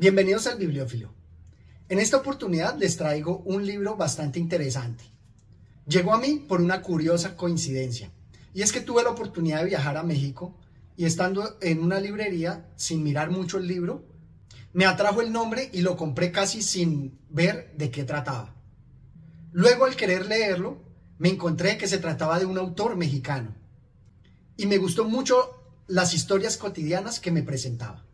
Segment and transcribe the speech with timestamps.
[0.00, 1.12] Bienvenidos al Bibliófilo.
[1.88, 5.02] En esta oportunidad les traigo un libro bastante interesante.
[5.88, 8.12] Llegó a mí por una curiosa coincidencia,
[8.54, 10.56] y es que tuve la oportunidad de viajar a México
[10.96, 14.06] y estando en una librería, sin mirar mucho el libro,
[14.72, 18.54] me atrajo el nombre y lo compré casi sin ver de qué trataba.
[19.50, 20.80] Luego al querer leerlo,
[21.18, 23.52] me encontré que se trataba de un autor mexicano,
[24.56, 28.07] y me gustó mucho las historias cotidianas que me presentaba.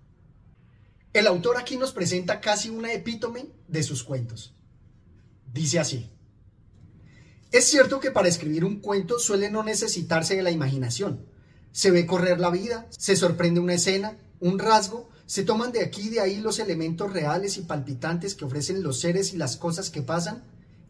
[1.14, 4.52] El autor aquí nos presenta casi una epítome de sus cuentos.
[5.52, 6.10] Dice así.
[7.52, 11.24] Es cierto que para escribir un cuento suele no necesitarse de la imaginación.
[11.70, 16.08] Se ve correr la vida, se sorprende una escena, un rasgo, se toman de aquí
[16.08, 19.90] y de ahí los elementos reales y palpitantes que ofrecen los seres y las cosas
[19.90, 20.42] que pasan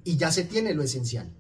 [0.05, 1.31] y ya se tiene lo esencial.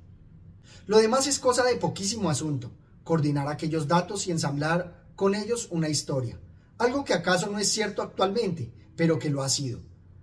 [0.87, 2.71] Lo demás es cosa de poquísimo asunto,
[3.03, 6.39] coordinar aquellos datos y ensamblar con ellos una historia
[6.79, 9.81] algo que acaso no es cierto actualmente, pero que lo ha sido.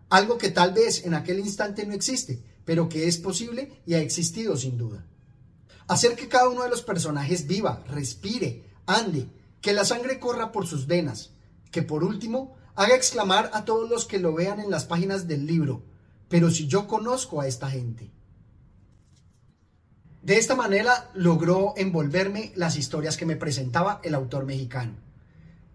[0.10, 4.00] Algo que tal vez en aquel instante no existe, pero que es posible y ha
[4.00, 5.06] existido sin duda.
[5.88, 9.28] Hacer que cada uno de los personajes viva, respire, ande,
[9.62, 11.32] que la sangre corra por sus venas,
[11.72, 15.46] que por último haga exclamar a todos los que lo vean en las páginas del
[15.46, 15.84] libro,
[16.30, 18.12] pero si yo conozco a esta gente.
[20.22, 24.94] De esta manera logró envolverme las historias que me presentaba el autor mexicano.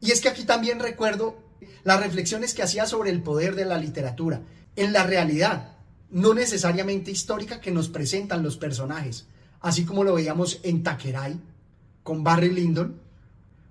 [0.00, 1.36] Y es que aquí también recuerdo
[1.84, 4.42] las reflexiones que hacía sobre el poder de la literatura,
[4.76, 5.76] en la realidad,
[6.10, 9.26] no necesariamente histórica que nos presentan los personajes,
[9.60, 11.40] así como lo veíamos en Taqueray,
[12.02, 13.00] con Barry Lyndon,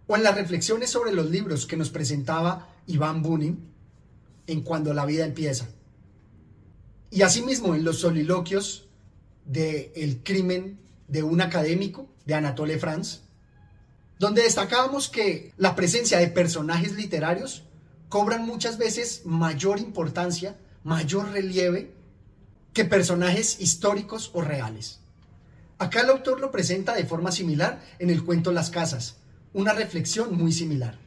[0.08, 3.72] o en las reflexiones sobre los libros que nos presentaba Iván Bunin
[4.48, 5.68] en Cuando la vida empieza.
[7.10, 8.88] Y asimismo en los soliloquios
[9.46, 13.20] de El crimen de un académico de Anatole France,
[14.20, 17.64] donde destacábamos que la presencia de personajes literarios
[18.16, 21.92] cobran muchas veces mayor importancia, mayor relieve
[22.72, 25.02] que personajes históricos o reales.
[25.80, 29.18] Acá el autor lo presenta de forma similar en el cuento Las Casas,
[29.52, 30.98] una reflexión muy similar.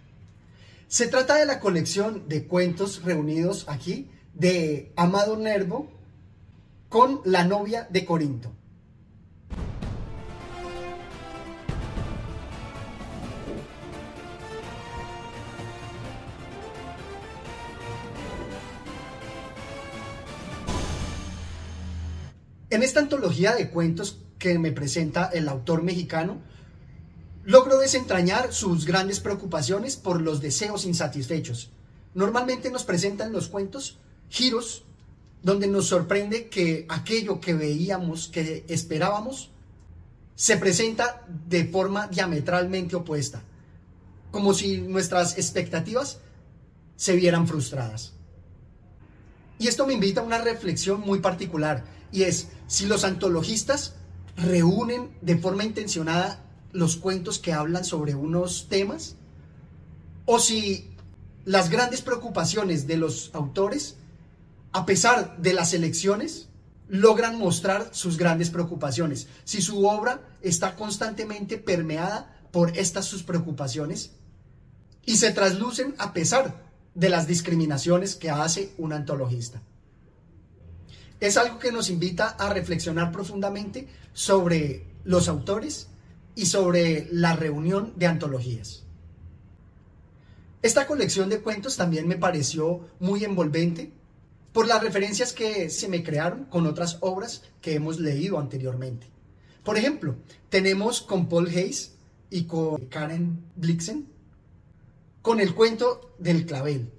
[0.86, 5.90] Se trata de la colección de cuentos reunidos aquí de Amado Nervo
[6.90, 8.52] con la novia de Corinto.
[22.78, 26.38] En esta antología de cuentos que me presenta el autor mexicano,
[27.42, 31.72] logro desentrañar sus grandes preocupaciones por los deseos insatisfechos.
[32.14, 34.84] Normalmente nos presentan los cuentos giros
[35.42, 39.50] donde nos sorprende que aquello que veíamos, que esperábamos,
[40.36, 43.42] se presenta de forma diametralmente opuesta,
[44.30, 46.20] como si nuestras expectativas
[46.94, 48.12] se vieran frustradas.
[49.58, 53.94] Y esto me invita a una reflexión muy particular y es si los antologistas
[54.36, 59.16] reúnen de forma intencionada los cuentos que hablan sobre unos temas
[60.26, 60.90] o si
[61.44, 63.96] las grandes preocupaciones de los autores,
[64.72, 66.48] a pesar de las elecciones,
[66.88, 69.28] logran mostrar sus grandes preocupaciones.
[69.44, 74.12] Si su obra está constantemente permeada por estas sus preocupaciones
[75.04, 76.62] y se traslucen a pesar
[76.94, 79.62] de las discriminaciones que hace un antologista
[81.20, 85.88] es algo que nos invita a reflexionar profundamente sobre los autores
[86.34, 88.84] y sobre la reunión de antologías.
[90.62, 93.92] Esta colección de cuentos también me pareció muy envolvente
[94.52, 99.06] por las referencias que se me crearon con otras obras que hemos leído anteriormente.
[99.64, 100.16] Por ejemplo,
[100.48, 101.92] tenemos con Paul Hayes
[102.30, 104.06] y con Karen Blixen
[105.22, 106.90] con el cuento del clavel,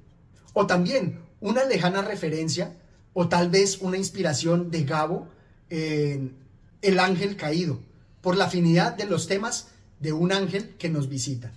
[0.53, 2.75] o también una lejana referencia
[3.19, 5.27] o tal vez una inspiración de Gabo
[5.69, 6.37] en
[6.81, 7.81] El ángel caído,
[8.21, 9.67] por la afinidad de los temas
[9.99, 11.51] de un ángel que nos visita.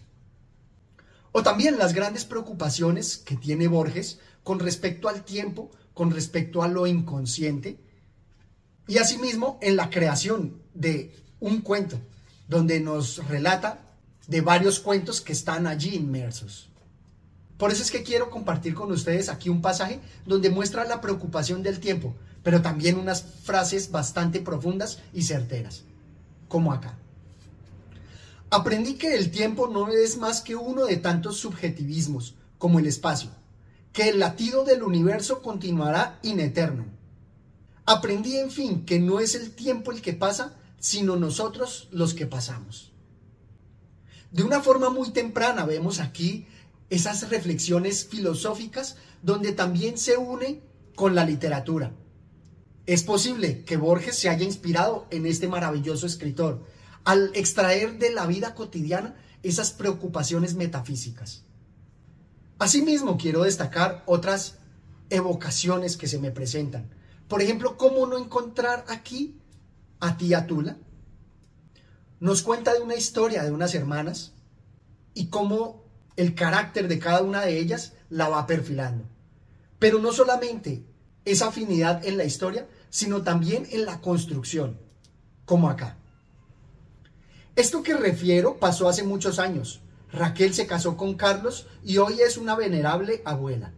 [1.30, 6.68] O también las grandes preocupaciones que tiene Borges con respecto al tiempo, con respecto a
[6.68, 7.78] lo inconsciente,
[8.88, 12.00] y asimismo en la creación de un cuento,
[12.48, 13.78] donde nos relata
[14.26, 16.71] de varios cuentos que están allí inmersos.
[17.62, 21.62] Por eso es que quiero compartir con ustedes aquí un pasaje donde muestra la preocupación
[21.62, 22.12] del tiempo,
[22.42, 25.84] pero también unas frases bastante profundas y certeras,
[26.48, 26.98] como acá.
[28.50, 33.30] Aprendí que el tiempo no es más que uno de tantos subjetivismos como el espacio,
[33.92, 36.86] que el latido del universo continuará ineterno.
[37.86, 42.26] Aprendí, en fin, que no es el tiempo el que pasa, sino nosotros los que
[42.26, 42.90] pasamos.
[44.32, 46.48] De una forma muy temprana vemos aquí
[46.92, 50.60] esas reflexiones filosóficas donde también se une
[50.94, 51.94] con la literatura.
[52.84, 56.66] Es posible que Borges se haya inspirado en este maravilloso escritor
[57.04, 61.44] al extraer de la vida cotidiana esas preocupaciones metafísicas.
[62.58, 64.58] Asimismo, quiero destacar otras
[65.08, 66.90] evocaciones que se me presentan.
[67.26, 69.40] Por ejemplo, ¿cómo no encontrar aquí
[69.98, 70.76] a tía Tula?
[72.20, 74.32] Nos cuenta de una historia de unas hermanas
[75.14, 75.81] y cómo
[76.16, 79.04] el carácter de cada una de ellas la va perfilando.
[79.78, 80.84] Pero no solamente
[81.24, 84.78] esa afinidad en la historia, sino también en la construcción,
[85.44, 85.96] como acá.
[87.56, 89.80] Esto que refiero pasó hace muchos años.
[90.12, 93.72] Raquel se casó con Carlos y hoy es una venerable abuela.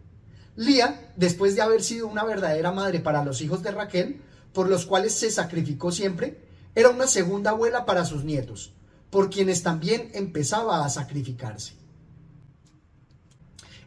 [0.55, 4.21] Lía, después de haber sido una verdadera madre para los hijos de Raquel,
[4.53, 6.39] por los cuales se sacrificó siempre,
[6.75, 8.73] era una segunda abuela para sus nietos,
[9.09, 11.73] por quienes también empezaba a sacrificarse.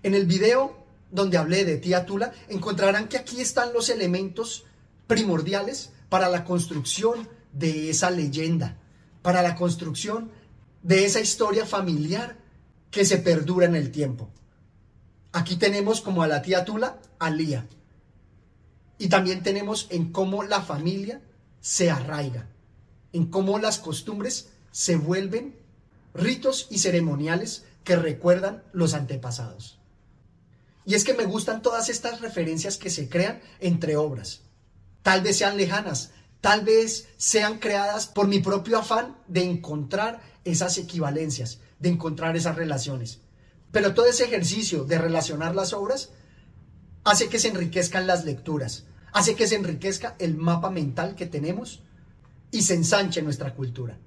[0.03, 0.77] En el video
[1.11, 4.65] donde hablé de tía Tula, encontrarán que aquí están los elementos
[5.07, 8.77] primordiales para la construcción de esa leyenda,
[9.23, 10.31] para la construcción
[10.83, 12.37] de esa historia familiar
[12.91, 14.29] que se perdura en el tiempo.
[15.33, 17.67] Aquí tenemos como a la tía Tula, a Lía.
[18.99, 21.21] Y también tenemos en cómo la familia
[21.61, 22.49] se arraiga,
[23.13, 25.57] en cómo las costumbres se vuelven
[26.15, 29.78] ritos y ceremoniales que recuerdan los antepasados.
[30.89, 34.41] Y es que me gustan todas estas referencias que se crean entre obras.
[35.03, 40.79] Tal vez sean lejanas, tal vez sean creadas por mi propio afán de encontrar esas
[40.79, 43.21] equivalencias, de encontrar esas relaciones.
[43.71, 46.09] Pero todo ese ejercicio de relacionar las obras
[47.05, 51.83] hace que se enriquezcan las lecturas, hace que se enriquezca el mapa mental que tenemos
[52.51, 53.99] y se ensanche nuestra cultura.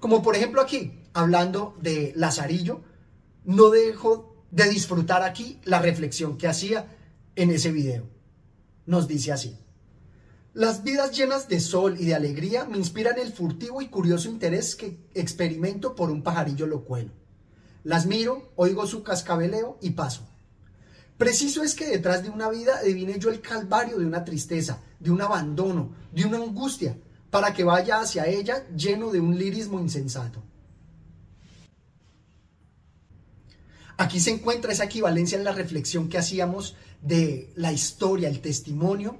[0.00, 2.82] Como por ejemplo aquí, hablando de Lazarillo,
[3.44, 6.86] no dejo de disfrutar aquí la reflexión que hacía
[7.34, 8.04] en ese video.
[8.86, 9.58] Nos dice así.
[10.52, 14.76] Las vidas llenas de sol y de alegría me inspiran el furtivo y curioso interés
[14.76, 17.10] que experimento por un pajarillo locuelo.
[17.82, 20.22] Las miro, oigo su cascabeleo y paso.
[21.18, 25.10] Preciso es que detrás de una vida adivine yo el calvario de una tristeza, de
[25.10, 26.96] un abandono, de una angustia,
[27.30, 30.44] para que vaya hacia ella lleno de un lirismo insensato.
[33.96, 39.18] Aquí se encuentra esa equivalencia en la reflexión que hacíamos de la historia, el testimonio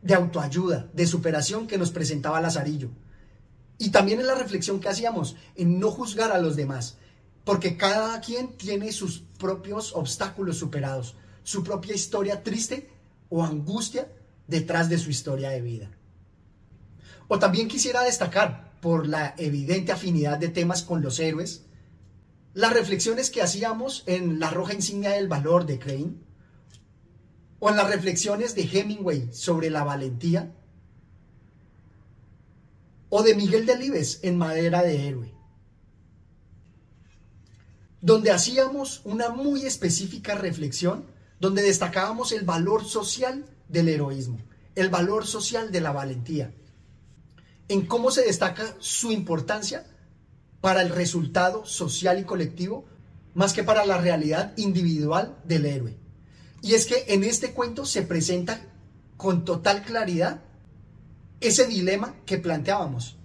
[0.00, 2.90] de autoayuda, de superación que nos presentaba Lazarillo.
[3.78, 6.96] Y también en la reflexión que hacíamos en no juzgar a los demás,
[7.44, 12.88] porque cada quien tiene sus propios obstáculos superados, su propia historia triste
[13.28, 14.10] o angustia
[14.46, 15.90] detrás de su historia de vida.
[17.28, 21.65] O también quisiera destacar, por la evidente afinidad de temas con los héroes,
[22.56, 26.14] las reflexiones que hacíamos en La Roja Insignia del Valor de Crane,
[27.58, 30.52] o en las reflexiones de Hemingway sobre la valentía,
[33.10, 35.36] o de Miguel Delibes en Madera de Héroe
[38.06, 41.06] donde hacíamos una muy específica reflexión,
[41.40, 44.38] donde destacábamos el valor social del heroísmo,
[44.76, 46.54] el valor social de la valentía,
[47.66, 49.84] en cómo se destaca su importancia
[50.60, 52.86] para el resultado social y colectivo,
[53.34, 55.96] más que para la realidad individual del héroe.
[56.62, 58.60] Y es que en este cuento se presenta
[59.16, 60.42] con total claridad
[61.40, 63.16] ese dilema que planteábamos,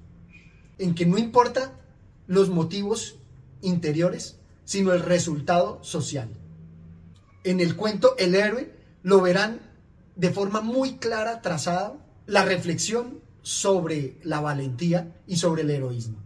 [0.77, 1.79] en que no importa
[2.27, 3.15] los motivos
[3.62, 6.29] interiores, sino el resultado social.
[7.44, 9.60] En el cuento El héroe lo verán
[10.15, 16.17] de forma muy clara trazada la reflexión sobre la valentía y sobre el heroísmo.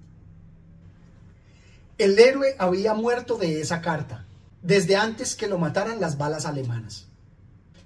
[1.97, 4.25] El héroe había muerto de esa carta,
[4.61, 7.05] desde antes que lo mataran las balas alemanas.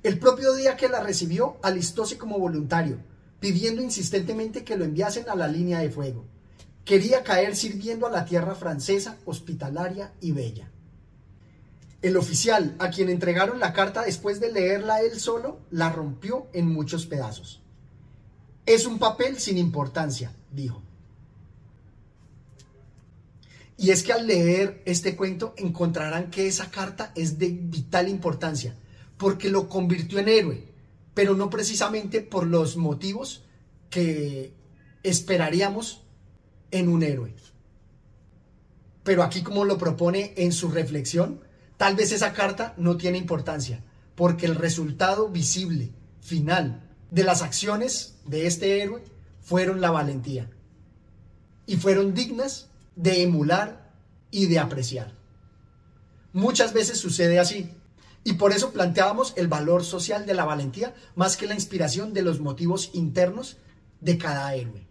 [0.01, 2.97] El propio día que la recibió, alistóse como voluntario,
[3.39, 6.25] pidiendo insistentemente que lo enviasen a la línea de fuego.
[6.85, 10.71] Quería caer sirviendo a la tierra francesa, hospitalaria y bella.
[12.01, 16.67] El oficial, a quien entregaron la carta después de leerla él solo, la rompió en
[16.67, 17.61] muchos pedazos.
[18.65, 20.81] Es un papel sin importancia, dijo.
[23.79, 28.75] Y es que al leer este cuento encontrarán que esa carta es de vital importancia,
[29.15, 30.65] porque lo convirtió en héroe,
[31.13, 33.45] pero no precisamente por los motivos
[33.89, 34.53] que
[35.01, 36.03] esperaríamos
[36.71, 37.33] en un héroe.
[39.03, 41.39] Pero aquí como lo propone en su reflexión,
[41.77, 43.81] tal vez esa carta no tiene importancia,
[44.15, 49.05] porque el resultado visible, final, de las acciones de este héroe
[49.39, 50.51] fueron la valentía.
[51.65, 52.68] Y fueron dignas
[52.99, 53.93] de emular
[54.29, 55.13] y de apreciar.
[56.33, 57.71] Muchas veces sucede así.
[58.25, 62.21] Y por eso planteábamos el valor social de la valentía más que la inspiración de
[62.21, 63.55] los motivos internos
[64.01, 64.85] de cada héroe.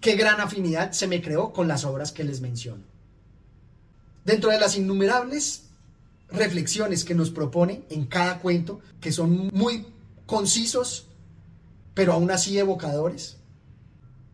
[0.00, 2.82] Qué gran afinidad se me creó con las obras que les menciono.
[4.24, 5.64] Dentro de las innumerables
[6.30, 9.86] reflexiones que nos propone en cada cuento, que son muy
[10.24, 11.08] concisos,
[11.92, 13.36] pero aún así evocadores,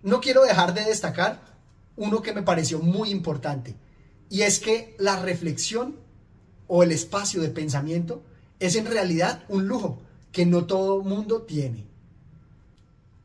[0.03, 1.52] no quiero dejar de destacar
[1.97, 3.77] uno que me pareció muy importante,
[4.29, 5.97] y es que la reflexión
[6.67, 8.23] o el espacio de pensamiento
[8.61, 10.01] es en realidad un lujo
[10.33, 11.87] que no todo mundo tiene,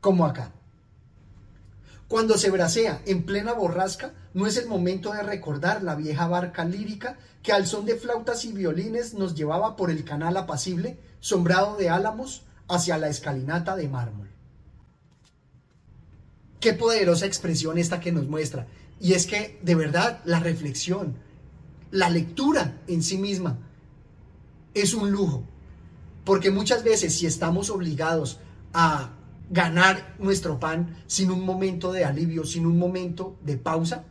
[0.00, 0.52] como acá.
[2.08, 6.64] Cuando se bracea en plena borrasca, no es el momento de recordar la vieja barca
[6.64, 11.76] lírica que al son de flautas y violines nos llevaba por el canal apacible, sombrado
[11.76, 14.28] de álamos, hacia la escalinata de mármol.
[16.60, 18.66] Qué poderosa expresión esta que nos muestra.
[19.00, 21.14] Y es que, de verdad, la reflexión,
[21.90, 23.58] la lectura en sí misma
[24.74, 25.44] es un lujo.
[26.24, 28.40] Porque muchas veces si estamos obligados
[28.72, 29.12] a
[29.50, 34.04] ganar nuestro pan sin un momento de alivio, sin un momento de pausa,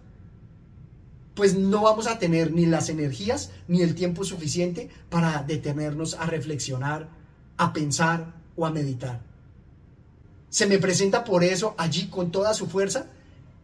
[1.35, 6.25] pues no vamos a tener ni las energías ni el tiempo suficiente para detenernos a
[6.25, 7.09] reflexionar,
[7.57, 9.21] a pensar o a meditar.
[10.49, 13.07] Se me presenta por eso allí con toda su fuerza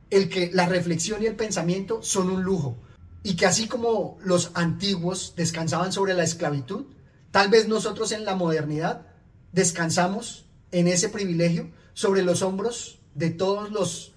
[0.09, 2.77] el que la reflexión y el pensamiento son un lujo,
[3.23, 6.85] y que así como los antiguos descansaban sobre la esclavitud,
[7.31, 9.07] tal vez nosotros en la modernidad
[9.53, 14.13] descansamos en ese privilegio sobre los hombros de todos los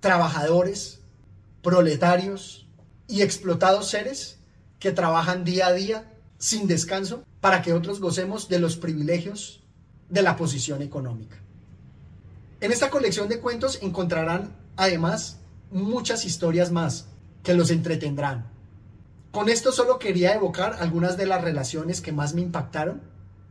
[0.00, 1.00] trabajadores,
[1.62, 2.66] proletarios
[3.06, 4.38] y explotados seres
[4.78, 9.62] que trabajan día a día sin descanso para que otros gocemos de los privilegios
[10.08, 11.39] de la posición económica.
[12.60, 15.38] En esta colección de cuentos encontrarán además
[15.70, 17.06] muchas historias más
[17.42, 18.50] que los entretendrán.
[19.30, 23.00] Con esto solo quería evocar algunas de las relaciones que más me impactaron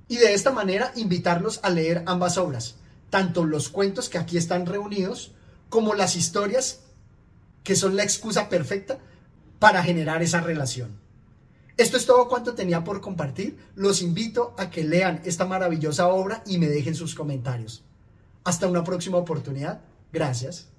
[0.08, 2.76] y de esta manera invitarlos a leer ambas obras,
[3.10, 5.32] tanto los cuentos que aquí están reunidos
[5.70, 6.82] como las historias
[7.64, 9.00] que son la excusa perfecta
[9.58, 11.00] para generar esa relación.
[11.78, 13.58] Esto es todo cuanto tenía por compartir.
[13.74, 17.84] Los invito a que lean esta maravillosa obra y me dejen sus comentarios.
[18.44, 19.82] Hasta una próxima oportunidad.
[20.12, 20.70] Gracias.